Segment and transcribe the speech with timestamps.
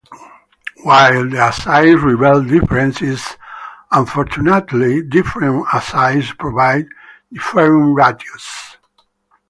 [0.81, 3.37] While the assays reveal differences,
[3.91, 6.87] unfortunately, different assays provide
[7.31, 8.77] differing ratios.